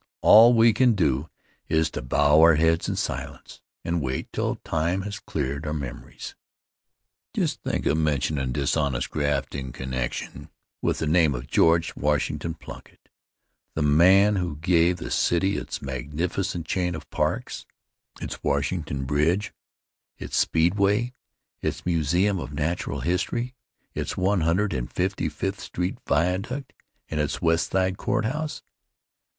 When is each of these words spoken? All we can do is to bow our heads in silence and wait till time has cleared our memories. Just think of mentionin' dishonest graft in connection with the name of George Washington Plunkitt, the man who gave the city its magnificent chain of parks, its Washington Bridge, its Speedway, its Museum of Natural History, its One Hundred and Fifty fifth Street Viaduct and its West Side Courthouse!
All 0.21 0.55
we 0.55 0.73
can 0.73 0.93
do 0.95 1.29
is 1.67 1.91
to 1.91 2.01
bow 2.01 2.39
our 2.41 2.55
heads 2.55 2.89
in 2.89 2.95
silence 2.95 3.61
and 3.85 4.01
wait 4.01 4.33
till 4.33 4.55
time 4.63 5.03
has 5.03 5.19
cleared 5.19 5.67
our 5.67 5.75
memories. 5.75 6.33
Just 7.35 7.61
think 7.61 7.85
of 7.85 7.99
mentionin' 7.99 8.51
dishonest 8.51 9.11
graft 9.11 9.53
in 9.53 9.71
connection 9.71 10.49
with 10.81 10.97
the 10.97 11.05
name 11.05 11.35
of 11.35 11.45
George 11.51 11.95
Washington 11.95 12.55
Plunkitt, 12.55 13.09
the 13.75 13.83
man 13.83 14.37
who 14.37 14.55
gave 14.55 14.97
the 14.97 15.11
city 15.11 15.55
its 15.55 15.83
magnificent 15.83 16.65
chain 16.65 16.95
of 16.95 17.07
parks, 17.11 17.67
its 18.19 18.41
Washington 18.41 19.05
Bridge, 19.05 19.53
its 20.17 20.35
Speedway, 20.35 21.13
its 21.61 21.85
Museum 21.85 22.39
of 22.39 22.51
Natural 22.55 23.01
History, 23.01 23.53
its 23.93 24.17
One 24.17 24.41
Hundred 24.41 24.73
and 24.73 24.91
Fifty 24.91 25.29
fifth 25.29 25.59
Street 25.59 25.99
Viaduct 26.07 26.73
and 27.07 27.19
its 27.19 27.39
West 27.39 27.69
Side 27.71 27.97
Courthouse! 27.97 28.63